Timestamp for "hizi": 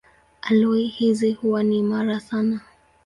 0.87-1.31